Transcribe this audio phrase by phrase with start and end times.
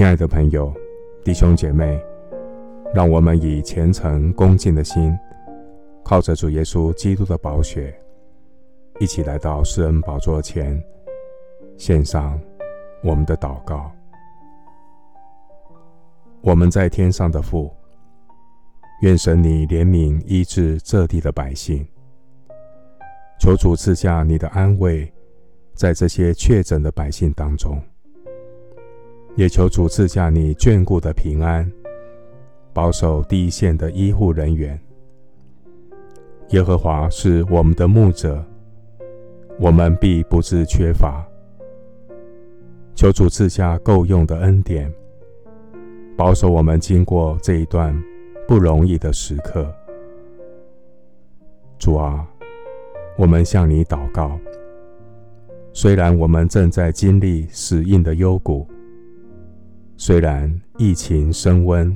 [0.00, 0.74] 亲爱的朋友、
[1.22, 2.02] 弟兄姐妹，
[2.94, 5.14] 让我们以虔诚恭敬的心，
[6.02, 7.94] 靠着主耶稣基督的宝血，
[8.98, 10.82] 一起来到施恩宝座前，
[11.76, 12.40] 献上
[13.02, 13.92] 我们的祷告。
[16.40, 17.70] 我们在天上的父，
[19.02, 21.86] 愿神你怜悯医治这地的百姓，
[23.38, 25.12] 求主赐下你的安慰，
[25.74, 27.78] 在这些确诊的百姓当中。
[29.36, 31.70] 也求主赐下你眷顾的平安，
[32.72, 34.78] 保守第一线的医护人员。
[36.50, 38.44] 耶和华是我们的牧者，
[39.58, 41.24] 我们必不致缺乏。
[42.94, 44.92] 求主赐下够用的恩典，
[46.16, 47.96] 保守我们经过这一段
[48.46, 49.72] 不容易的时刻。
[51.78, 52.26] 主啊，
[53.16, 54.38] 我们向你祷告。
[55.72, 58.66] 虽然我们正在经历死硬的幽谷。
[60.02, 61.94] 虽然疫情升温，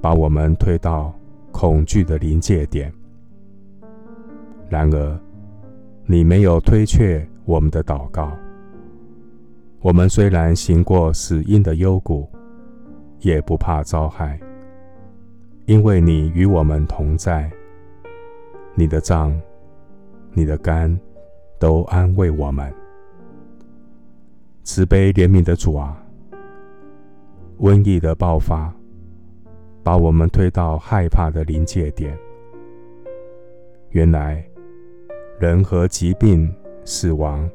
[0.00, 1.14] 把我们推到
[1.52, 2.92] 恐惧的临界点，
[4.68, 5.20] 然而
[6.06, 8.36] 你没有推却我们的祷告。
[9.80, 12.28] 我们虽然行过死荫的幽谷，
[13.20, 14.36] 也不怕遭害，
[15.66, 17.48] 因为你与我们同在。
[18.74, 19.40] 你的脏、
[20.32, 20.98] 你的肝
[21.60, 22.74] 都安慰我们。
[24.64, 26.03] 慈悲怜悯的主啊！
[27.58, 28.74] 瘟疫的爆发，
[29.82, 32.18] 把我们推到害怕的临界点。
[33.90, 34.44] 原来，
[35.38, 36.52] 人和疾病、
[36.84, 37.48] 死亡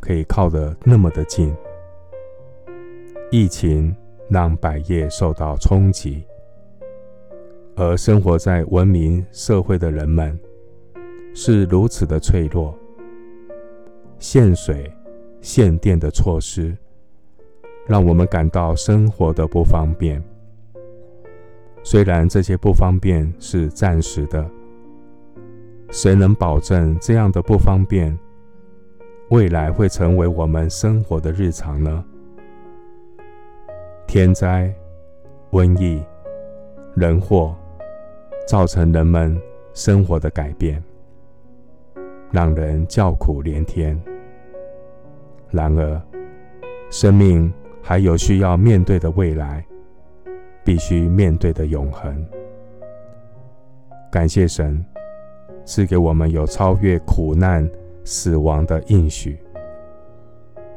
[0.00, 1.54] 可以靠得那么的近。
[3.30, 3.94] 疫情
[4.28, 6.24] 让百业受到冲击，
[7.76, 10.38] 而生活在文明社会的人们
[11.32, 12.76] 是如此的脆弱。
[14.18, 14.92] 限水、
[15.40, 16.76] 限电的措施。
[17.88, 20.22] 让我们感到生活的不方便。
[21.82, 24.46] 虽然这些不方便是暂时的，
[25.90, 28.16] 谁能保证这样的不方便
[29.30, 32.04] 未来会成为我们生活的日常呢？
[34.06, 34.70] 天灾、
[35.52, 36.02] 瘟疫、
[36.94, 37.56] 人祸，
[38.46, 39.40] 造成人们
[39.72, 40.82] 生活的改变，
[42.30, 43.98] 让人叫苦连天。
[45.50, 46.02] 然而，
[46.90, 47.50] 生命。
[47.82, 49.64] 还有需要面对的未来，
[50.64, 52.26] 必须面对的永恒。
[54.10, 54.84] 感谢神
[55.64, 57.68] 赐给我们有超越苦难、
[58.04, 59.38] 死亡的应许，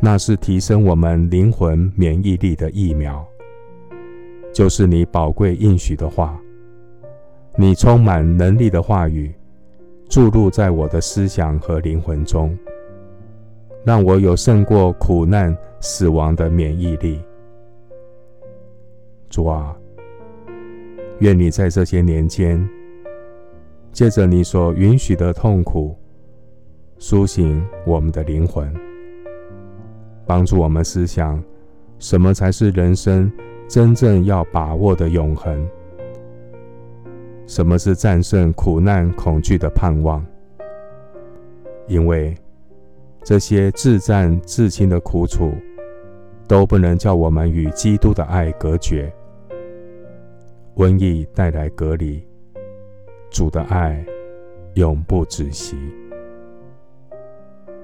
[0.00, 3.26] 那是提升我们灵魂免疫力的疫苗，
[4.52, 6.40] 就是你宝贵应许的话，
[7.56, 9.34] 你充满能力的话语，
[10.08, 12.56] 注入在我的思想和灵魂中。
[13.84, 17.20] 让我有胜过苦难、死亡的免疫力。
[19.30, 19.76] 主啊，
[21.20, 22.68] 愿你在这些年间，
[23.92, 25.96] 借着你所允许的痛苦，
[26.98, 28.72] 苏醒我们的灵魂，
[30.26, 31.42] 帮助我们思想
[31.98, 33.30] 什么才是人生
[33.68, 35.66] 真正要把握的永恒，
[37.46, 40.24] 什么是战胜苦难恐惧的盼望，
[41.86, 42.36] 因为。
[43.28, 45.52] 这些至战至轻的苦楚，
[46.46, 49.12] 都不能叫我们与基督的爱隔绝。
[50.76, 52.26] 瘟疫带来隔离，
[53.28, 54.02] 主的爱
[54.76, 55.76] 永不止息。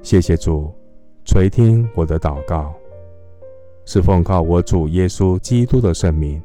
[0.00, 0.72] 谢谢主
[1.26, 2.74] 垂听我的祷告，
[3.84, 6.42] 是奉靠我主耶稣基督的圣名。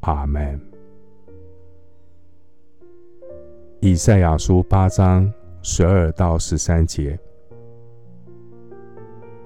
[0.00, 0.60] 阿门。
[3.80, 5.32] 以赛亚书八章
[5.62, 7.18] 十二到十三节。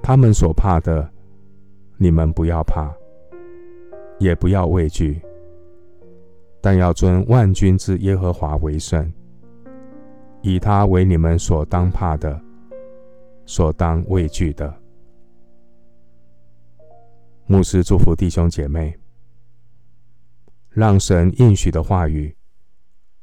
[0.03, 1.09] 他们所怕的，
[1.97, 2.93] 你们不要怕，
[4.19, 5.23] 也不要畏惧，
[6.61, 9.11] 但要尊万军之耶和华为圣，
[10.43, 12.41] 以他为你们所当怕的，
[13.47, 14.75] 所当畏惧的。
[17.47, 18.99] 牧师祝福弟兄姐妹，
[20.69, 22.35] 让神应许的话语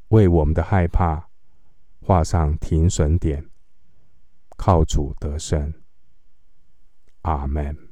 [0.10, 1.28] 为我们的害怕
[2.02, 3.46] 画上停损点，
[4.56, 5.74] 靠主得胜。
[7.30, 7.88] 阿门。